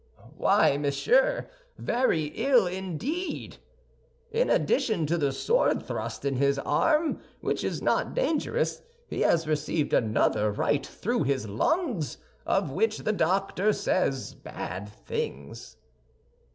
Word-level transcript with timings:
"Why, 0.35 0.77
monsieur, 0.77 1.47
very 1.77 2.31
ill 2.33 2.65
indeed! 2.65 3.57
In 4.31 4.49
addition 4.49 5.05
to 5.05 5.15
the 5.15 5.31
sword 5.31 5.85
thrust 5.85 6.25
in 6.25 6.37
his 6.37 6.57
arm, 6.57 7.21
which 7.39 7.63
is 7.63 7.83
not 7.83 8.15
dangerous, 8.15 8.81
he 9.07 9.21
has 9.21 9.45
received 9.45 9.93
another 9.93 10.51
right 10.51 10.83
through 10.87 11.21
his 11.25 11.47
lungs, 11.47 12.17
of 12.47 12.71
which 12.71 12.97
the 13.03 13.13
doctor 13.13 13.71
says 13.73 14.33
bad 14.33 14.89
things." 14.89 15.77